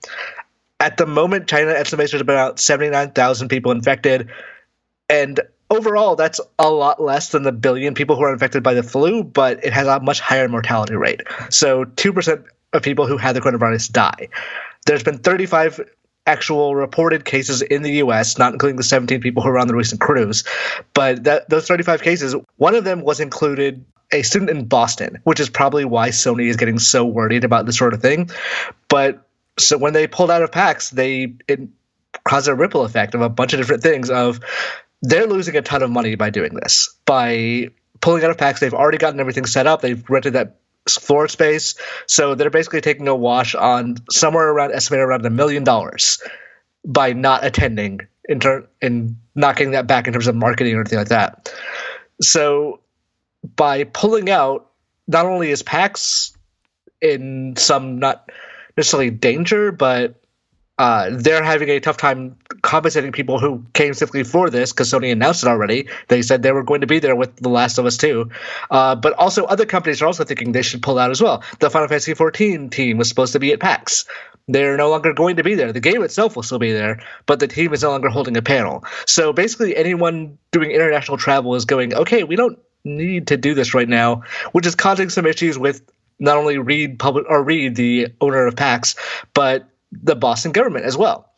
At 0.80 0.98
the 0.98 1.06
moment, 1.06 1.48
China 1.48 1.72
estimates 1.72 2.12
there's 2.12 2.22
about 2.22 2.60
79,000 2.60 3.48
people 3.48 3.72
infected, 3.72 4.30
and 5.10 5.40
overall, 5.74 6.16
that's 6.16 6.40
a 6.60 6.70
lot 6.70 7.02
less 7.02 7.30
than 7.30 7.44
the 7.44 7.52
billion 7.52 7.94
people 7.94 8.16
who 8.16 8.24
are 8.24 8.34
infected 8.34 8.64
by 8.64 8.74
the 8.74 8.84
flu, 8.84 9.24
but 9.24 9.64
it 9.64 9.74
has 9.74 9.88
a 9.88 10.00
much 10.00 10.20
higher 10.20 10.48
mortality 10.48 10.96
rate. 10.96 11.22
So 11.50 11.86
2% 11.86 12.46
of 12.74 12.82
people 12.82 13.08
who 13.08 13.18
had 13.18 13.36
the 13.36 13.42
coronavirus 13.42 13.92
die. 13.92 14.30
There's 14.86 15.04
been 15.04 15.20
35 15.20 15.82
actual 16.26 16.76
reported 16.76 17.26
cases 17.26 17.62
in 17.62 17.82
the 17.82 17.92
US, 18.04 18.38
not 18.38 18.54
including 18.54 18.78
the 18.78 18.84
17 18.84 19.22
people 19.22 19.44
who 19.44 19.50
were 19.50 19.60
on 19.60 19.68
the 19.68 19.76
recent 19.76 20.02
cruise. 20.02 20.44
But 20.94 21.26
that, 21.26 21.50
those 21.50 21.68
35 21.68 22.02
cases, 22.02 22.36
one 22.58 22.76
of 22.76 22.84
them 22.84 23.02
was 23.02 23.20
included 23.20 23.86
a 24.12 24.22
student 24.22 24.52
in 24.52 24.66
Boston, 24.66 25.20
which 25.24 25.40
is 25.40 25.50
probably 25.50 25.86
why 25.86 26.10
Sony 26.10 26.48
is 26.48 26.58
getting 26.58 26.80
so 26.80 27.04
worried 27.04 27.44
about 27.44 27.66
this 27.66 27.78
sort 27.78 27.94
of 27.94 28.02
thing. 28.02 28.30
But 28.88 29.28
so 29.58 29.78
when 29.78 29.94
they 29.94 30.08
pulled 30.08 30.32
out 30.32 30.44
of 30.44 30.52
PAX, 30.52 30.90
they 30.92 31.36
it 31.48 31.62
caused 32.24 32.48
a 32.48 32.56
ripple 32.56 32.86
effect 32.86 33.16
of 33.16 33.22
a 33.22 33.30
bunch 33.30 33.54
of 33.54 33.60
different 33.60 33.84
things 33.84 34.10
of 34.10 34.40
they're 35.04 35.28
losing 35.28 35.56
a 35.58 35.62
ton 35.62 35.84
of 35.84 35.92
money 35.92 36.16
by 36.16 36.30
doing 36.30 36.54
this. 36.56 36.96
By 37.06 37.70
pulling 38.00 38.24
out 38.24 38.32
of 38.32 38.38
PAX, 38.38 38.60
they've 38.60 38.74
already 38.74 38.98
gotten 38.98 39.20
everything 39.20 39.46
set 39.46 39.68
up. 39.68 39.82
They've 39.82 40.04
rented 40.10 40.34
that 40.34 40.56
floor 40.90 41.28
space, 41.28 41.76
so 42.08 42.36
they're 42.36 42.50
basically 42.50 42.82
taking 42.82 43.08
a 43.08 43.16
wash 43.16 43.54
on 43.54 43.98
somewhere 44.10 44.50
around 44.50 44.72
estimated 44.72 45.06
around 45.06 45.26
a 45.26 45.30
million 45.30 45.64
dollars 45.64 46.22
by 46.86 47.14
not 47.14 47.46
attending 47.46 48.02
in 48.28 48.40
turn 48.40 48.68
and 48.82 49.18
not 49.36 49.58
getting 49.58 49.72
that 49.72 49.88
back 49.88 50.08
in 50.08 50.14
terms 50.14 50.28
of 50.28 50.36
marketing 50.36 50.74
or 50.76 50.80
anything 50.80 51.00
like 51.00 51.10
that. 51.10 51.54
So 52.22 52.80
by 53.56 53.84
pulling 53.84 54.30
out, 54.30 54.70
not 55.08 55.26
only 55.26 55.52
is 55.52 55.64
PAX 55.64 56.36
in 57.02 57.56
some 57.58 58.00
not 58.00 58.30
necessarily 58.78 59.10
danger, 59.10 59.74
but 59.74 60.23
uh, 60.80 61.10
they're 61.12 61.44
having 61.44 61.70
a 61.70 61.80
tough 61.80 61.98
time 61.98 62.36
compensating 62.64 63.12
people 63.12 63.40
who 63.40 63.64
came 63.74 63.94
specifically 63.94 64.24
for 64.24 64.50
this 64.50 64.72
because 64.72 64.92
Sony 64.92 65.12
announced 65.12 65.44
it 65.44 65.48
already. 65.48 65.88
They 66.08 66.22
said 66.22 66.42
they 66.42 66.52
were 66.52 66.64
going 66.64 66.82
to 66.82 66.88
be 66.88 67.00
there 67.00 67.16
with 67.16 67.36
The 67.36 67.50
Last 67.50 67.78
of 67.78 67.86
Us 67.86 67.98
2. 67.98 68.30
Uh, 68.72 68.96
but 68.96 69.14
also, 69.14 69.46
other 69.46 69.66
companies 69.66 70.02
are 70.02 70.08
also 70.08 70.24
thinking 70.24 70.52
they 70.52 70.64
should 70.64 70.82
pull 70.82 70.98
out 70.98 71.12
as 71.12 71.22
well. 71.22 71.44
The 71.60 71.70
Final 71.70 71.88
Fantasy 71.88 72.14
XIV 72.14 72.72
team 72.72 72.98
was 72.98 73.08
supposed 73.08 73.34
to 73.34 73.40
be 73.40 73.54
at 73.54 73.60
PAX. 73.60 74.06
They're 74.48 74.76
no 74.76 74.90
longer 74.90 75.14
going 75.14 75.38
to 75.38 75.44
be 75.44 75.56
there. 75.56 75.72
The 75.72 75.80
game 75.80 76.04
itself 76.04 76.36
will 76.36 76.44
still 76.44 76.60
be 76.60 76.74
there, 76.74 77.02
but 77.28 77.40
the 77.40 77.48
team 77.48 77.72
is 77.74 77.84
no 77.84 77.92
longer 77.92 78.10
holding 78.10 78.36
a 78.36 78.42
panel. 78.42 78.84
So 79.06 79.32
basically, 79.32 79.76
anyone 79.76 80.38
doing 80.52 80.72
international 80.72 81.18
travel 81.18 81.56
is 81.56 81.66
going, 81.66 81.94
okay, 81.94 82.24
we 82.24 82.36
don't 82.36 82.60
need 82.84 83.28
to 83.28 83.38
do 83.38 83.54
this 83.54 83.74
right 83.74 83.88
now, 83.88 84.24
which 84.52 84.66
is 84.66 84.76
causing 84.76 85.10
some 85.10 85.26
issues 85.26 85.58
with 85.58 85.82
not 86.20 86.38
only 86.38 86.56
ReedPop 86.56 87.24
or 87.30 87.44
Reed, 87.44 87.76
the 87.76 88.08
owner 88.20 88.46
of 88.46 88.56
PAX, 88.56 88.96
but 89.34 89.70
the 90.02 90.16
Boston 90.16 90.52
government 90.52 90.86
as 90.86 90.98
well. 90.98 91.32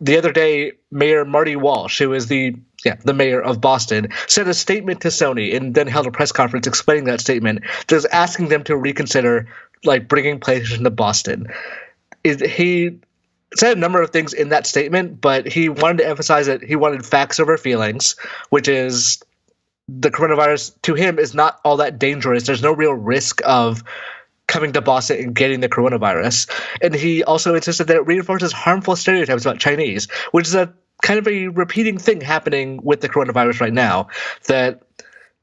The 0.00 0.18
other 0.18 0.32
day, 0.32 0.72
Mayor 0.90 1.24
Marty 1.24 1.56
Walsh, 1.56 1.98
who 1.98 2.12
is 2.12 2.26
the 2.26 2.56
yeah 2.84 2.96
the 2.96 3.14
mayor 3.14 3.40
of 3.40 3.60
Boston, 3.60 4.08
sent 4.26 4.48
a 4.48 4.54
statement 4.54 5.02
to 5.02 5.08
Sony 5.08 5.54
and 5.56 5.74
then 5.74 5.86
held 5.86 6.06
a 6.06 6.10
press 6.10 6.32
conference 6.32 6.66
explaining 6.66 7.04
that 7.04 7.20
statement, 7.20 7.62
just 7.88 8.06
asking 8.12 8.48
them 8.48 8.64
to 8.64 8.76
reconsider 8.76 9.48
like 9.84 10.08
bringing 10.08 10.40
PlayStation 10.40 10.82
to 10.84 10.90
Boston. 10.90 11.48
He 12.24 12.98
said 13.54 13.76
a 13.76 13.80
number 13.80 14.00
of 14.00 14.10
things 14.10 14.32
in 14.32 14.50
that 14.50 14.66
statement, 14.66 15.20
but 15.20 15.46
he 15.46 15.68
wanted 15.68 15.98
to 15.98 16.08
emphasize 16.08 16.46
that 16.46 16.62
he 16.62 16.76
wanted 16.76 17.04
facts 17.04 17.40
over 17.40 17.56
feelings, 17.56 18.16
which 18.50 18.68
is 18.68 19.22
the 19.88 20.10
coronavirus 20.10 20.80
to 20.82 20.94
him 20.94 21.18
is 21.18 21.34
not 21.34 21.60
all 21.64 21.78
that 21.78 21.98
dangerous. 21.98 22.46
There's 22.46 22.62
no 22.62 22.72
real 22.72 22.94
risk 22.94 23.42
of 23.44 23.82
coming 24.46 24.72
to 24.72 24.80
Boston 24.80 25.18
and 25.18 25.34
getting 25.34 25.60
the 25.60 25.68
coronavirus. 25.68 26.50
And 26.82 26.94
he 26.94 27.24
also 27.24 27.54
insisted 27.54 27.86
that 27.86 27.96
it 27.96 28.06
reinforces 28.06 28.52
harmful 28.52 28.96
stereotypes 28.96 29.44
about 29.44 29.58
Chinese, 29.58 30.10
which 30.32 30.46
is 30.46 30.54
a 30.54 30.72
kind 31.02 31.18
of 31.18 31.26
a 31.26 31.48
repeating 31.48 31.98
thing 31.98 32.20
happening 32.20 32.80
with 32.82 33.00
the 33.00 33.08
coronavirus 33.08 33.60
right 33.60 33.72
now. 33.72 34.08
That 34.48 34.82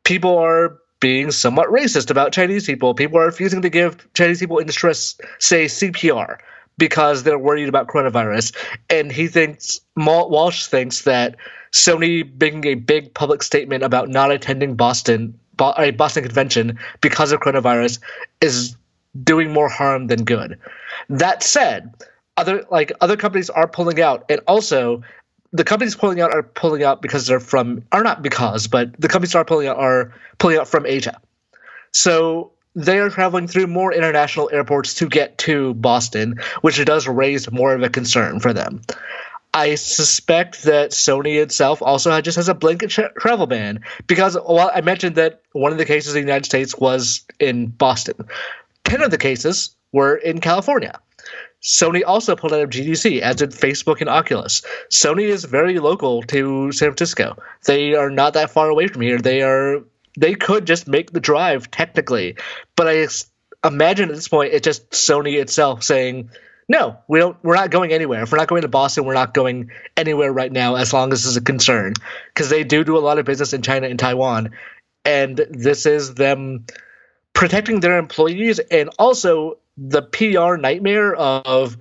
people 0.03 0.37
are 0.37 0.77
being 0.99 1.31
somewhat 1.31 1.69
racist 1.69 2.09
about 2.09 2.33
Chinese 2.33 2.65
people. 2.65 2.93
People 2.93 3.19
are 3.19 3.25
refusing 3.25 3.61
to 3.61 3.69
give 3.69 4.11
Chinese 4.13 4.39
people 4.39 4.57
in 4.57 4.67
distress, 4.67 5.17
say, 5.39 5.65
CPR 5.65 6.37
because 6.77 7.23
they're 7.23 7.39
worried 7.39 7.69
about 7.69 7.87
coronavirus. 7.87 8.55
And 8.89 9.11
he 9.11 9.27
thinks, 9.27 9.81
Walsh 9.95 10.67
thinks 10.67 11.03
that 11.03 11.35
Sony 11.71 12.29
making 12.39 12.65
a 12.65 12.75
big 12.75 13.13
public 13.13 13.43
statement 13.43 13.83
about 13.83 14.09
not 14.09 14.31
attending 14.31 14.75
Boston, 14.75 15.39
a 15.59 15.91
Boston 15.91 16.23
convention 16.23 16.79
because 17.01 17.31
of 17.31 17.39
coronavirus 17.41 17.99
is 18.41 18.75
doing 19.23 19.51
more 19.51 19.69
harm 19.69 20.07
than 20.07 20.23
good. 20.23 20.59
That 21.09 21.43
said, 21.43 21.93
other 22.37 22.65
like 22.71 22.91
other 23.01 23.17
companies 23.17 23.49
are 23.49 23.67
pulling 23.67 24.01
out, 24.01 24.25
and 24.29 24.41
also 24.47 25.01
the 25.51 25.63
companies 25.63 25.95
pulling 25.95 26.21
out 26.21 26.33
are 26.33 26.43
pulling 26.43 26.83
out 26.83 27.01
because 27.01 27.27
they're 27.27 27.39
from 27.39 27.83
are 27.91 28.03
not 28.03 28.21
because, 28.21 28.67
but 28.67 28.99
the 28.99 29.07
companies 29.07 29.35
are 29.35 29.45
pulling 29.45 29.67
out 29.67 29.77
are 29.77 30.13
pulling 30.37 30.57
out 30.57 30.67
from 30.67 30.85
Asia. 30.85 31.19
So 31.91 32.51
they 32.75 32.99
are 32.99 33.09
traveling 33.09 33.47
through 33.47 33.67
more 33.67 33.93
international 33.93 34.49
airports 34.53 34.93
to 34.95 35.07
get 35.07 35.37
to 35.39 35.73
Boston, 35.75 36.39
which 36.61 36.83
does 36.85 37.07
raise 37.07 37.51
more 37.51 37.73
of 37.73 37.81
a 37.81 37.89
concern 37.89 38.39
for 38.39 38.53
them. 38.53 38.81
I 39.53 39.75
suspect 39.75 40.63
that 40.63 40.91
Sony 40.91 41.41
itself 41.41 41.81
also 41.81 42.21
just 42.21 42.35
has 42.35 42.49
a 42.49 42.53
blanket 42.53 42.91
tra- 42.91 43.11
travel 43.17 43.47
ban 43.47 43.81
because 44.05 44.35
while 44.35 44.69
I 44.73 44.81
mentioned 44.81 45.15
that 45.15 45.41
one 45.53 45.71
of 45.71 45.79
the 45.79 45.85
cases 45.85 46.13
in 46.13 46.21
the 46.21 46.27
United 46.27 46.45
States 46.45 46.77
was 46.77 47.25
in 47.39 47.67
Boston, 47.67 48.27
10 48.89 49.03
of 49.03 49.11
the 49.11 49.17
cases 49.17 49.75
were 49.91 50.15
in 50.15 50.41
California. 50.41 50.99
Sony 51.61 52.01
also 52.05 52.35
pulled 52.35 52.53
out 52.53 52.61
of 52.61 52.69
GDC, 52.69 53.19
as 53.19 53.35
did 53.37 53.51
Facebook 53.51 54.01
and 54.01 54.09
Oculus. 54.09 54.61
Sony 54.89 55.23
is 55.23 55.43
very 55.43 55.79
local 55.79 56.23
to 56.23 56.71
San 56.71 56.89
Francisco. 56.89 57.37
They 57.65 57.95
are 57.95 58.09
not 58.09 58.33
that 58.33 58.49
far 58.49 58.69
away 58.69 58.87
from 58.87 59.01
here. 59.01 59.19
They 59.19 59.41
are 59.41 59.83
they 60.17 60.33
could 60.33 60.65
just 60.65 60.87
make 60.87 61.11
the 61.11 61.19
drive 61.19 61.69
technically, 61.69 62.35
but 62.75 62.87
I 62.87 63.07
imagine 63.65 64.09
at 64.09 64.15
this 64.15 64.27
point 64.27 64.53
it's 64.53 64.65
just 64.65 64.89
Sony 64.91 65.39
itself 65.39 65.83
saying, 65.83 66.31
"No, 66.67 66.97
we 67.07 67.19
don't. 67.19 67.37
We're 67.43 67.55
not 67.55 67.71
going 67.71 67.91
anywhere. 67.91 68.23
If 68.23 68.31
we're 68.31 68.37
not 68.37 68.47
going 68.47 68.63
to 68.63 68.67
Boston, 68.69 69.05
we're 69.05 69.13
not 69.13 69.33
going 69.33 69.69
anywhere 69.97 70.31
right 70.31 70.51
now, 70.51 70.75
as 70.75 70.93
long 70.93 71.13
as 71.13 71.23
this 71.23 71.31
is 71.31 71.37
a 71.37 71.41
concern, 71.41 71.93
because 72.33 72.49
they 72.49 72.63
do 72.63 72.83
do 72.83 72.97
a 72.97 72.99
lot 72.99 73.19
of 73.19 73.25
business 73.25 73.53
in 73.53 73.61
China 73.61 73.87
and 73.87 73.99
Taiwan, 73.99 74.51
and 75.05 75.37
this 75.37 75.85
is 75.85 76.15
them." 76.15 76.65
Protecting 77.39 77.79
their 77.79 77.97
employees 77.97 78.59
and 78.59 78.89
also 78.99 79.57
the 79.77 80.01
PR 80.01 80.57
nightmare 80.57 81.15
of 81.15 81.77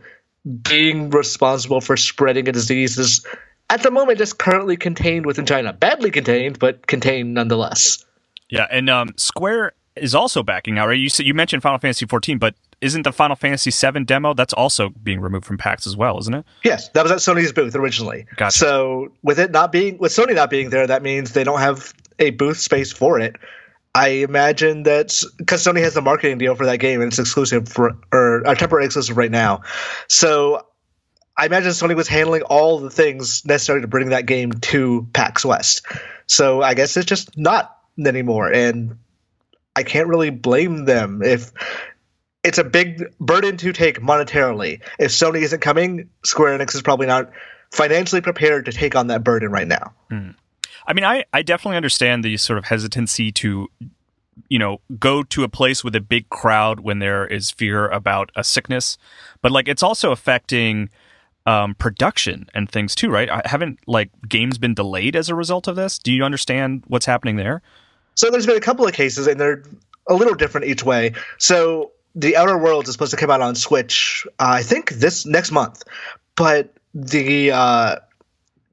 being 0.63 1.11
responsible 1.11 1.81
for 1.81 1.97
spreading 1.97 2.49
a 2.49 2.53
disease 2.53 2.97
is 2.97 3.27
at 3.69 3.83
the 3.83 3.91
moment 3.91 4.19
just 4.19 4.39
currently 4.39 4.77
contained 4.77 5.27
within 5.27 5.45
China. 5.47 5.73
Badly 5.73 6.13
contained, 6.13 6.61
but 6.61 6.87
contained 6.87 7.35
nonetheless. 7.35 8.05
Yeah, 8.49 8.69
and 8.71 8.89
um, 8.89 9.15
Square 9.17 9.73
is 9.97 10.15
also 10.15 10.45
backing 10.45 10.79
out, 10.79 10.87
right? 10.87 10.97
You 10.97 11.09
you 11.19 11.35
mentioned 11.35 11.61
Final 11.65 11.81
Fantasy 11.81 12.07
14, 12.07 12.39
but 12.39 12.55
isn't 12.81 13.03
the 13.03 13.13
Final 13.13 13.35
Fantasy 13.35 13.73
7 13.73 14.05
demo 14.05 14.35
that's 14.35 14.53
also 14.53 14.91
being 14.91 15.21
removed 15.21 15.45
from 15.45 15.59
PAX 15.59 15.89
as 15.89 15.97
well, 15.97 16.21
isn't 16.21 16.35
it? 16.35 16.45
Yes, 16.63 16.89
that 16.91 17.03
was 17.03 17.11
at 17.11 17.19
Sony's 17.19 17.51
booth 17.51 17.75
originally. 17.75 18.27
Gotcha. 18.37 18.57
So 18.57 19.09
with 19.25 19.41
it 19.41 19.51
not 19.51 19.73
being 19.73 19.99
with 19.99 20.13
Sony 20.13 20.37
not 20.37 20.51
being 20.51 20.71
there, 20.71 20.87
that 20.87 21.03
means 21.03 21.33
they 21.33 21.43
don't 21.43 21.59
have 21.59 21.93
a 22.21 22.31
booth 22.31 22.59
space 22.59 22.93
for 22.93 23.19
it. 23.19 23.35
I 23.95 24.09
imagine 24.09 24.85
that 24.85 25.23
because 25.37 25.65
Sony 25.65 25.81
has 25.81 25.95
the 25.95 26.03
marketing 26.03 26.39
deal 26.39 26.55
for 26.55 26.67
that 26.67 26.79
game 26.79 27.01
and 27.01 27.09
it's 27.09 27.19
exclusive 27.19 27.69
for 27.69 27.97
or 28.13 28.43
a 28.45 28.55
temporary 28.55 28.85
exclusive 28.85 29.17
right 29.17 29.31
now, 29.31 29.63
so 30.09 30.67
I 31.37 31.47
imagine 31.47 31.71
Sony 31.71 31.97
was 31.97 32.09
handling 32.09 32.43
all 32.43 32.81
the 32.81 32.91
things 32.91 33.45
necessary 33.45 33.83
to 33.83 33.87
bring 33.87 34.11
that 34.11 34.27
game 34.27 34.53
to 34.53 35.07
PAX 35.13 35.45
West. 35.45 35.87
So 36.27 36.63
I 36.63 36.75
guess 36.75 36.97
it's 36.97 37.07
just 37.07 37.37
not 37.39 37.77
anymore, 37.99 38.53
and 38.53 38.99
I 39.75 39.85
can't 39.85 40.09
really 40.09 40.31
blame 40.31 40.85
them 40.85 41.23
if 41.23 41.53
it's 42.45 42.59
a 42.59 42.65
big 42.65 43.05
burden 43.19 43.57
to 43.59 43.73
take 43.73 44.01
monetarily. 44.01 44.83
If 44.99 45.11
Sony 45.11 45.43
isn't 45.43 45.61
coming, 45.61 46.11
Square 46.25 46.59
Enix 46.59 46.75
is 46.75 46.83
probably 46.83 47.07
not 47.07 47.31
financially 47.71 48.21
prepared 48.21 48.67
to 48.67 48.73
take 48.73 48.97
on 48.97 49.09
that 49.09 49.25
burden 49.25 49.51
right 49.51 49.69
now. 49.69 49.93
Mm. 50.11 50.35
I 50.87 50.93
mean, 50.93 51.05
I, 51.05 51.25
I 51.33 51.43
definitely 51.43 51.77
understand 51.77 52.25
the 52.25 52.37
sort 52.37 52.59
of 52.59 52.67
hesitancy 52.67 53.33
to, 53.33 53.69
you 54.49 54.59
know, 54.59 54.81
go 54.99 55.23
to 55.25 55.45
a 55.45 55.49
place 55.49 55.83
with 55.85 55.95
a 55.95 56.01
big 56.01 56.29
crowd 56.29 56.81
when 56.81 56.99
there 56.99 57.27
is 57.27 57.51
fear 57.51 57.89
about 57.89 58.31
a 58.37 58.45
sickness, 58.45 58.99
but 59.43 59.53
like 59.53 59.69
it's 59.69 59.83
also 59.83 60.13
affecting 60.13 60.91
um, 61.47 61.75
production 61.75 62.47
and 62.53 62.71
things 62.71 62.95
too, 62.95 63.09
right? 63.09 63.31
I 63.31 63.43
haven't 63.47 63.79
like 63.87 64.11
games 64.29 64.59
been 64.59 64.75
delayed 64.75 65.17
as 65.17 65.31
a 65.31 65.35
result 65.35 65.67
of 65.67 65.77
this. 65.77 65.99
Do 65.99 66.13
you 66.13 66.23
understand 66.23 66.85
what's 66.89 67.07
happening 67.07 67.37
there? 67.37 67.63
So 68.15 68.31
there's 68.31 68.47
been 68.47 68.57
a 68.57 68.61
couple 68.61 68.87
of 68.87 68.93
cases, 68.93 69.27
and 69.27 69.41
they're 69.41 69.63
a 70.09 70.15
little 70.15 70.35
different 70.35 70.67
each 70.67 70.85
way. 70.85 71.13
So 71.39 71.93
the 72.15 72.37
Outer 72.37 72.59
Worlds 72.59 72.89
is 72.89 72.95
supposed 72.95 73.13
to 73.13 73.17
come 73.17 73.31
out 73.31 73.41
on 73.41 73.55
Switch, 73.55 74.27
uh, 74.39 74.47
I 74.49 74.63
think 74.63 74.91
this 74.91 75.25
next 75.25 75.53
month, 75.53 75.85
but 76.35 76.75
the 76.95 77.53
uh, 77.53 77.97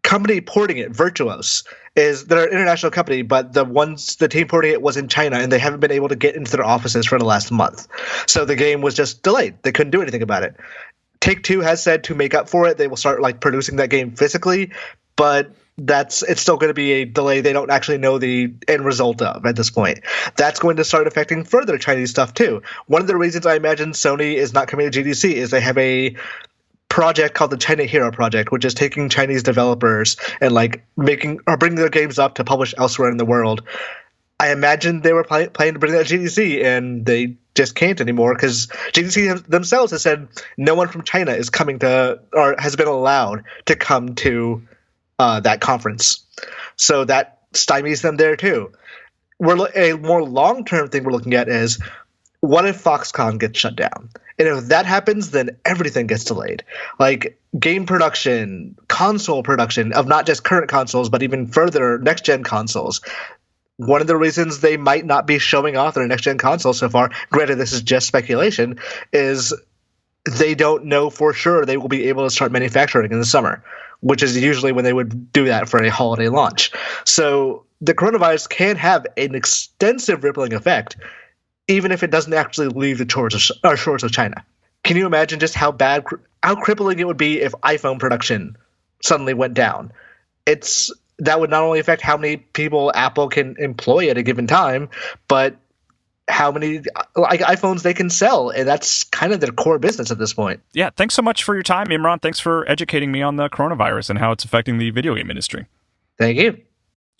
company 0.05 0.39
porting 0.39 0.77
it, 0.77 0.93
Virtuos, 0.93 1.65
is 1.95 2.25
they're 2.25 2.45
an 2.45 2.51
international 2.51 2.91
company, 2.91 3.23
but 3.23 3.53
the 3.53 3.65
ones 3.65 4.15
the 4.17 4.27
team 4.27 4.47
porting 4.47 4.71
it 4.71 4.81
was 4.81 4.95
in 4.95 5.07
China, 5.09 5.37
and 5.37 5.51
they 5.51 5.59
haven't 5.59 5.81
been 5.81 5.91
able 5.91 6.07
to 6.07 6.15
get 6.15 6.35
into 6.35 6.55
their 6.55 6.65
offices 6.65 7.05
for 7.07 7.17
the 7.19 7.25
last 7.25 7.51
month. 7.51 7.87
So 8.27 8.45
the 8.45 8.55
game 8.55 8.81
was 8.81 8.93
just 8.93 9.23
delayed. 9.23 9.61
They 9.63 9.71
couldn't 9.71 9.91
do 9.91 10.01
anything 10.01 10.21
about 10.21 10.43
it. 10.43 10.55
Take 11.19 11.43
Two 11.43 11.59
has 11.61 11.81
said 11.81 12.03
to 12.05 12.15
make 12.15 12.33
up 12.33 12.47
for 12.47 12.67
it, 12.67 12.77
they 12.77 12.87
will 12.87 12.97
start 12.97 13.21
like 13.21 13.41
producing 13.41 13.77
that 13.77 13.89
game 13.89 14.15
physically, 14.15 14.71
but 15.15 15.51
that's 15.77 16.23
it's 16.23 16.39
still 16.39 16.55
going 16.55 16.69
to 16.69 16.73
be 16.73 16.91
a 16.93 17.05
delay 17.05 17.41
they 17.41 17.51
don't 17.51 17.69
actually 17.69 17.97
know 17.97 18.17
the 18.17 18.53
end 18.67 18.85
result 18.85 19.21
of 19.21 19.45
at 19.45 19.55
this 19.55 19.69
point. 19.69 20.01
That's 20.37 20.59
going 20.59 20.77
to 20.77 20.83
start 20.83 21.07
affecting 21.07 21.43
further 21.43 21.77
Chinese 21.77 22.11
stuff 22.11 22.33
too. 22.33 22.61
One 22.85 23.01
of 23.01 23.07
the 23.07 23.17
reasons 23.17 23.45
I 23.45 23.55
imagine 23.55 23.91
Sony 23.91 24.35
is 24.35 24.53
not 24.53 24.67
coming 24.67 24.89
to 24.89 25.03
GDC 25.03 25.33
is 25.33 25.51
they 25.51 25.61
have 25.61 25.77
a 25.77 26.15
project 26.95 27.35
called 27.35 27.51
the 27.51 27.57
China 27.57 27.83
Hero 27.83 28.09
Project, 28.09 28.53
which 28.53 28.63
is 28.63 28.73
taking 28.73 29.09
Chinese 29.09 29.43
developers 29.43 30.15
and 30.39 30.53
like 30.53 30.85
making 30.95 31.41
or 31.45 31.57
bringing 31.57 31.75
their 31.75 31.89
games 31.89 32.17
up 32.17 32.35
to 32.35 32.45
publish 32.45 32.73
elsewhere 32.77 33.11
in 33.11 33.17
the 33.17 33.25
world. 33.25 33.63
I 34.39 34.53
imagine 34.53 35.01
they 35.01 35.11
were 35.11 35.25
planning 35.25 35.73
to 35.73 35.79
bring 35.79 35.91
that 35.91 36.05
GDC, 36.05 36.63
and 36.63 37.05
they 37.05 37.35
just 37.53 37.75
can't 37.75 37.99
anymore 37.99 38.33
because 38.33 38.67
GDC 38.93 39.45
themselves 39.45 39.91
has 39.91 40.03
said 40.03 40.29
no 40.55 40.73
one 40.73 40.87
from 40.87 41.03
China 41.03 41.33
is 41.33 41.49
coming 41.49 41.79
to 41.79 42.21
or 42.31 42.55
has 42.59 42.77
been 42.77 42.87
allowed 42.87 43.43
to 43.65 43.75
come 43.75 44.15
to 44.15 44.65
uh, 45.19 45.41
that 45.41 45.59
conference. 45.59 46.25
So 46.77 47.03
that 47.03 47.51
stymies 47.51 48.03
them 48.03 48.15
there 48.15 48.37
too. 48.37 48.71
We're 49.37 49.67
a 49.75 49.97
more 49.97 50.23
long 50.23 50.63
term 50.63 50.87
thing 50.87 51.03
we're 51.03 51.11
looking 51.11 51.33
at 51.33 51.49
is 51.49 51.77
what 52.41 52.65
if 52.67 52.83
Foxconn 52.83 53.39
gets 53.39 53.59
shut 53.59 53.75
down? 53.75 54.09
And 54.37 54.47
if 54.47 54.65
that 54.65 54.85
happens, 54.85 55.31
then 55.31 55.57
everything 55.63 56.07
gets 56.07 56.25
delayed. 56.25 56.63
Like 56.99 57.39
game 57.57 57.85
production, 57.85 58.75
console 58.87 59.43
production 59.43 59.93
of 59.93 60.07
not 60.07 60.25
just 60.25 60.43
current 60.43 60.69
consoles, 60.69 61.09
but 61.09 61.23
even 61.23 61.47
further 61.47 61.97
next 61.99 62.25
gen 62.25 62.43
consoles. 62.43 63.01
One 63.77 64.01
of 64.01 64.07
the 64.07 64.17
reasons 64.17 64.59
they 64.59 64.77
might 64.77 65.05
not 65.05 65.27
be 65.27 65.39
showing 65.39 65.77
off 65.77 65.95
their 65.95 66.07
next 66.07 66.23
gen 66.23 66.37
console 66.37 66.73
so 66.73 66.89
far, 66.89 67.11
granted, 67.29 67.55
this 67.55 67.73
is 67.73 67.81
just 67.81 68.07
speculation, 68.07 68.79
is 69.11 69.53
they 70.25 70.55
don't 70.55 70.85
know 70.85 71.09
for 71.09 71.33
sure 71.33 71.65
they 71.65 71.77
will 71.77 71.87
be 71.87 72.09
able 72.09 72.23
to 72.23 72.29
start 72.29 72.51
manufacturing 72.51 73.11
in 73.11 73.19
the 73.19 73.25
summer, 73.25 73.63
which 74.01 74.23
is 74.23 74.37
usually 74.37 74.71
when 74.71 74.83
they 74.83 74.93
would 74.93 75.31
do 75.31 75.45
that 75.45 75.69
for 75.69 75.81
a 75.83 75.89
holiday 75.89 76.29
launch. 76.29 76.71
So 77.05 77.65
the 77.81 77.93
coronavirus 77.93 78.49
can 78.49 78.75
have 78.77 79.05
an 79.17 79.35
extensive 79.35 80.23
rippling 80.23 80.53
effect 80.53 80.97
even 81.67 81.91
if 81.91 82.03
it 82.03 82.11
doesn't 82.11 82.33
actually 82.33 82.67
leave 82.67 82.97
the 82.97 83.09
shores 83.09 83.33
of, 83.33 83.57
uh, 83.63 83.75
shores 83.75 84.03
of 84.03 84.11
China. 84.11 84.45
Can 84.83 84.97
you 84.97 85.05
imagine 85.05 85.39
just 85.39 85.55
how 85.55 85.71
bad, 85.71 86.05
how 86.43 86.55
crippling 86.55 86.99
it 86.99 87.07
would 87.07 87.17
be 87.17 87.41
if 87.41 87.53
iPhone 87.63 87.99
production 87.99 88.55
suddenly 89.01 89.33
went 89.33 89.55
down? 89.55 89.91
It's 90.45 90.91
that 91.19 91.39
would 91.39 91.49
not 91.49 91.63
only 91.63 91.79
affect 91.79 92.01
how 92.01 92.17
many 92.17 92.37
people 92.37 92.91
Apple 92.93 93.29
can 93.29 93.55
employ 93.57 94.09
at 94.09 94.17
a 94.17 94.23
given 94.23 94.47
time, 94.47 94.89
but 95.27 95.55
how 96.27 96.51
many 96.51 96.81
like 97.15 97.39
iPhones 97.41 97.83
they 97.83 97.93
can 97.93 98.09
sell, 98.09 98.49
and 98.49 98.67
that's 98.67 99.03
kind 99.05 99.31
of 99.31 99.39
their 99.39 99.51
core 99.51 99.79
business 99.79 100.11
at 100.11 100.17
this 100.17 100.33
point. 100.33 100.59
Yeah, 100.73 100.89
thanks 100.95 101.13
so 101.13 101.21
much 101.21 101.43
for 101.43 101.53
your 101.53 101.63
time, 101.63 101.87
Imran. 101.87 102.21
Thanks 102.21 102.39
for 102.39 102.69
educating 102.69 103.11
me 103.11 103.21
on 103.21 103.35
the 103.35 103.47
coronavirus 103.49 104.11
and 104.11 104.19
how 104.19 104.31
it's 104.31 104.43
affecting 104.43 104.77
the 104.77 104.89
video 104.89 105.15
game 105.15 105.29
industry. 105.29 105.67
Thank 106.17 106.37
you. 106.37 106.57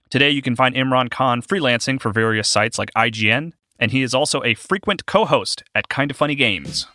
Today, 0.10 0.30
you 0.30 0.42
can 0.42 0.56
find 0.56 0.76
Imran 0.76 1.10
Khan 1.10 1.42
freelancing 1.42 2.00
for 2.00 2.12
various 2.12 2.48
sites 2.48 2.78
like 2.78 2.92
IGN, 2.94 3.54
and 3.80 3.92
he 3.92 4.02
is 4.02 4.14
also 4.14 4.44
a 4.44 4.54
frequent 4.54 5.06
co 5.06 5.26
host 5.26 5.64
at 5.74 5.90
Kinda 5.90 6.14
Funny 6.14 6.36
Games. 6.36 6.88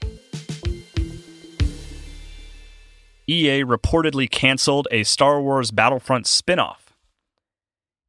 EA 3.29 3.63
reportedly 3.63 4.29
canceled 4.29 4.89
a 4.91 5.05
Star 5.05 5.41
Wars 5.41 5.71
Battlefront 5.71 6.27
spin 6.27 6.59
off. 6.59 6.93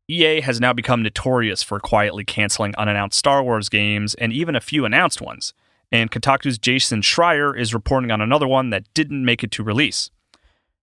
EA 0.08 0.42
has 0.42 0.60
now 0.60 0.74
become 0.74 1.04
notorious 1.04 1.62
for 1.62 1.80
quietly 1.80 2.26
canceling 2.26 2.74
unannounced 2.76 3.18
Star 3.18 3.44
Wars 3.44 3.70
games 3.70 4.14
and 4.16 4.34
even 4.34 4.56
a 4.56 4.62
few 4.62 4.84
announced 4.84 5.22
ones, 5.22 5.54
and 5.92 6.12
Kotaku's 6.12 6.58
Jason 6.58 7.02
Schreier 7.02 7.58
is 7.58 7.74
reporting 7.74 8.12
on 8.12 8.20
another 8.20 8.48
one 8.48 8.72
that 8.72 8.92
didn't 8.94 9.24
make 9.24 9.44
it 9.44 9.52
to 9.52 9.64
release. 9.64 10.10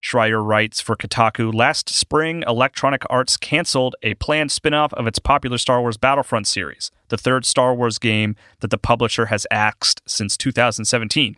Schreier 0.03 0.45
writes 0.45 0.81
for 0.81 0.97
Kotaku 0.97 1.53
Last 1.53 1.89
spring, 1.89 2.45
Electronic 2.47 3.03
Arts 3.11 3.37
canceled 3.37 3.97
a 4.03 4.15
planned 4.15 4.53
spin 4.53 4.75
off 4.75 4.93
of 4.95 5.07
its 5.07 5.19
popular 5.19 5.59
Star 5.59 5.81
Wars 5.81 5.97
Battlefront 5.97 6.47
series, 6.47 6.91
the 7.09 7.19
third 7.19 7.45
Star 7.45 7.75
Wars 7.75 7.99
game 7.99 8.37
that 8.61 8.71
the 8.71 8.79
publisher 8.79 9.27
has 9.27 9.47
axed 9.51 10.03
since 10.07 10.37
2017. 10.37 11.37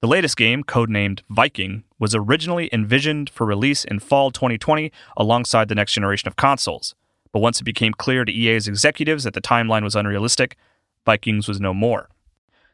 The 0.00 0.08
latest 0.08 0.36
game, 0.36 0.64
codenamed 0.64 1.20
Viking, 1.28 1.84
was 1.98 2.14
originally 2.14 2.68
envisioned 2.72 3.30
for 3.30 3.46
release 3.46 3.84
in 3.84 4.00
fall 4.00 4.30
2020 4.30 4.90
alongside 5.16 5.68
the 5.68 5.74
next 5.74 5.92
generation 5.92 6.28
of 6.28 6.36
consoles. 6.36 6.94
But 7.32 7.40
once 7.40 7.60
it 7.60 7.64
became 7.64 7.92
clear 7.92 8.24
to 8.24 8.32
EA's 8.32 8.68
executives 8.68 9.24
that 9.24 9.34
the 9.34 9.40
timeline 9.40 9.84
was 9.84 9.94
unrealistic, 9.94 10.56
Vikings 11.04 11.48
was 11.48 11.60
no 11.60 11.72
more. 11.72 12.08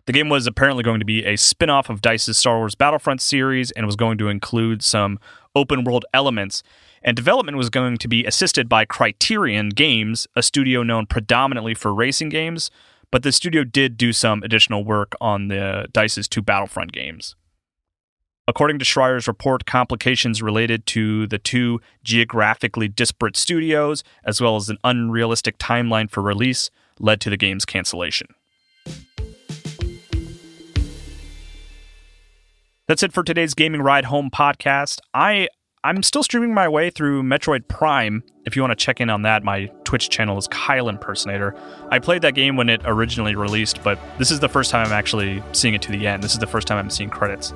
The 0.09 0.13
game 0.13 0.31
was 0.31 0.47
apparently 0.47 0.83
going 0.83 1.01
to 1.01 1.05
be 1.05 1.27
a 1.27 1.37
spin 1.37 1.69
off 1.69 1.91
of 1.91 2.01
DICE's 2.01 2.39
Star 2.39 2.57
Wars 2.57 2.75
Battlefront 2.75 3.21
series 3.21 3.73
and 3.73 3.85
was 3.85 3.95
going 3.95 4.17
to 4.17 4.29
include 4.29 4.83
some 4.83 5.19
open 5.55 5.85
world 5.85 6.07
elements. 6.15 6.63
And 7.03 7.15
development 7.15 7.59
was 7.59 7.69
going 7.69 7.99
to 7.99 8.09
be 8.09 8.25
assisted 8.25 8.71
by 8.71 8.87
Criterion 8.87 9.69
Games, 9.69 10.27
a 10.35 10.43
studio 10.43 10.83
known 10.83 11.05
predominantly 11.05 11.75
for 11.75 11.93
racing 11.93 12.31
games, 12.31 12.71
but 13.11 13.23
the 13.23 13.33
studio 13.33 13.65
did 13.65 13.99
do 13.99 14.15
some 14.15 14.43
additional 14.43 14.83
work 14.83 15.15
on 15.21 15.49
the 15.49 15.89
DICE's 15.93 16.27
two 16.27 16.41
Battlefront 16.41 16.93
games. 16.93 17.37
According 18.47 18.79
to 18.79 18.87
Schreier's 18.87 19.29
report, 19.29 19.67
complications 19.67 20.41
related 20.41 20.87
to 20.87 21.27
the 21.27 21.37
two 21.37 21.83
geographically 22.03 22.89
disparate 22.89 23.37
studios, 23.37 24.05
as 24.25 24.41
well 24.41 24.57
as 24.57 24.71
an 24.71 24.79
unrealistic 24.85 25.59
timeline 25.59 26.11
for 26.11 26.23
release, 26.23 26.71
led 26.99 27.21
to 27.21 27.29
the 27.29 27.37
game's 27.37 27.67
cancellation. 27.67 28.29
That's 32.89 33.03
it 33.03 33.13
for 33.13 33.23
today's 33.23 33.53
Gaming 33.53 33.83
Ride 33.83 34.07
Home 34.07 34.31
podcast. 34.31 35.01
I 35.13 35.49
I'm 35.85 36.03
still 36.03 36.23
streaming 36.23 36.55
my 36.55 36.69
way 36.69 36.89
through 36.89 37.23
Metroid 37.23 37.69
Prime. 37.69 38.23
If 38.47 38.57
you 38.57 38.63
want 38.63 38.71
to 38.73 38.83
check 38.83 38.99
in 38.99 39.11
on 39.11 39.21
that, 39.23 39.45
my 39.45 39.67
Twitch 39.85 40.09
channel 40.09 40.39
is 40.39 40.49
Kyle 40.49 40.89
Impersonator. 40.89 41.55
I 41.91 41.99
played 41.99 42.23
that 42.23 42.35
game 42.35 42.57
when 42.57 42.71
it 42.71 42.81
originally 42.87 43.35
released, 43.35 43.83
but 43.83 43.99
this 44.17 44.31
is 44.31 44.41
the 44.41 44.49
first 44.49 44.71
time 44.71 44.87
I'm 44.87 44.93
actually 44.95 45.43
seeing 45.53 45.75
it 45.75 45.83
to 45.83 45.93
the 45.93 46.07
end. 46.07 46.25
This 46.25 46.33
is 46.33 46.39
the 46.39 46.47
first 46.47 46.67
time 46.67 46.79
I'm 46.79 46.89
seeing 46.89 47.11
credits. 47.11 47.53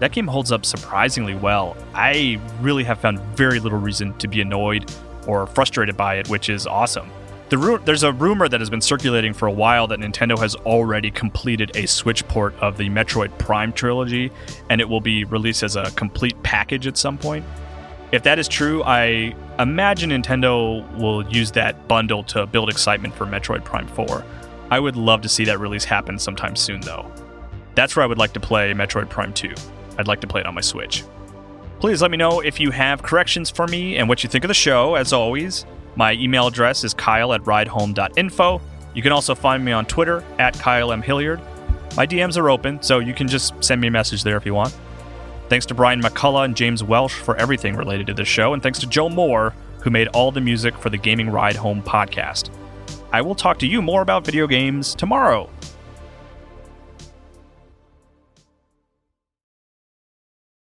That 0.00 0.12
game 0.12 0.26
holds 0.26 0.52
up 0.52 0.66
surprisingly 0.66 1.34
well. 1.34 1.74
I 1.94 2.38
really 2.60 2.84
have 2.84 3.00
found 3.00 3.20
very 3.38 3.60
little 3.60 3.78
reason 3.78 4.12
to 4.18 4.28
be 4.28 4.42
annoyed 4.42 4.92
or 5.26 5.46
frustrated 5.46 5.96
by 5.96 6.16
it, 6.16 6.28
which 6.28 6.50
is 6.50 6.66
awesome. 6.66 7.10
The 7.48 7.80
there's 7.86 8.02
a 8.02 8.12
rumor 8.12 8.46
that 8.46 8.60
has 8.60 8.68
been 8.68 8.82
circulating 8.82 9.32
for 9.32 9.48
a 9.48 9.52
while 9.52 9.86
that 9.86 10.00
Nintendo 10.00 10.38
has 10.38 10.54
already 10.54 11.10
completed 11.10 11.74
a 11.74 11.86
Switch 11.86 12.26
port 12.28 12.54
of 12.56 12.76
the 12.76 12.90
Metroid 12.90 13.36
Prime 13.38 13.72
trilogy, 13.72 14.30
and 14.68 14.82
it 14.82 14.88
will 14.88 15.00
be 15.00 15.24
released 15.24 15.62
as 15.62 15.74
a 15.74 15.90
complete 15.92 16.40
package 16.42 16.86
at 16.86 16.98
some 16.98 17.16
point. 17.16 17.46
If 18.12 18.22
that 18.24 18.38
is 18.38 18.48
true, 18.48 18.82
I 18.84 19.34
imagine 19.58 20.10
Nintendo 20.10 20.86
will 20.98 21.26
use 21.28 21.50
that 21.52 21.88
bundle 21.88 22.22
to 22.24 22.46
build 22.46 22.68
excitement 22.68 23.14
for 23.14 23.24
Metroid 23.24 23.64
Prime 23.64 23.88
4. 23.88 24.24
I 24.70 24.78
would 24.78 24.96
love 24.96 25.22
to 25.22 25.28
see 25.28 25.46
that 25.46 25.58
release 25.58 25.84
happen 25.84 26.18
sometime 26.18 26.54
soon, 26.54 26.82
though. 26.82 27.10
That's 27.74 27.96
where 27.96 28.02
I 28.02 28.06
would 28.06 28.18
like 28.18 28.34
to 28.34 28.40
play 28.40 28.74
Metroid 28.74 29.08
Prime 29.08 29.32
2. 29.32 29.54
I'd 29.96 30.06
like 30.06 30.20
to 30.20 30.26
play 30.26 30.42
it 30.42 30.46
on 30.46 30.54
my 30.54 30.60
Switch. 30.60 31.02
Please 31.80 32.02
let 32.02 32.10
me 32.10 32.18
know 32.18 32.40
if 32.40 32.60
you 32.60 32.70
have 32.72 33.02
corrections 33.02 33.48
for 33.48 33.66
me 33.66 33.96
and 33.96 34.06
what 34.08 34.22
you 34.22 34.28
think 34.28 34.44
of 34.44 34.48
the 34.48 34.54
show, 34.54 34.96
as 34.96 35.14
always. 35.14 35.64
My 35.98 36.12
email 36.12 36.46
address 36.46 36.84
is 36.84 36.94
kyle 36.94 37.32
at 37.32 37.42
ridehome.info. 37.42 38.60
You 38.94 39.02
can 39.02 39.10
also 39.10 39.34
find 39.34 39.64
me 39.64 39.72
on 39.72 39.84
Twitter 39.84 40.22
at 40.38 40.56
Kyle 40.56 40.92
M. 40.92 41.02
Hilliard. 41.02 41.40
My 41.96 42.06
DMs 42.06 42.38
are 42.38 42.50
open, 42.50 42.80
so 42.80 43.00
you 43.00 43.12
can 43.12 43.26
just 43.26 43.52
send 43.64 43.80
me 43.80 43.88
a 43.88 43.90
message 43.90 44.22
there 44.22 44.36
if 44.36 44.46
you 44.46 44.54
want. 44.54 44.78
Thanks 45.48 45.66
to 45.66 45.74
Brian 45.74 46.00
McCullough 46.00 46.44
and 46.44 46.56
James 46.56 46.84
Welsh 46.84 47.14
for 47.14 47.34
everything 47.34 47.74
related 47.74 48.06
to 48.06 48.14
this 48.14 48.28
show, 48.28 48.54
and 48.54 48.62
thanks 48.62 48.78
to 48.78 48.86
Joe 48.86 49.08
Moore, 49.08 49.52
who 49.80 49.90
made 49.90 50.06
all 50.08 50.30
the 50.30 50.40
music 50.40 50.78
for 50.78 50.88
the 50.88 50.96
Gaming 50.96 51.30
Ride 51.30 51.56
Home 51.56 51.82
podcast. 51.82 52.50
I 53.10 53.20
will 53.20 53.34
talk 53.34 53.58
to 53.58 53.66
you 53.66 53.82
more 53.82 54.00
about 54.00 54.24
video 54.24 54.46
games 54.46 54.94
tomorrow. 54.94 55.50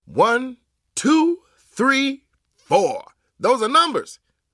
One, 0.05 0.59
two, 0.95 1.39
three, 1.59 2.25
four. 2.55 3.05
Those 3.41 3.63
are 3.63 3.69
numbers. 3.71 4.19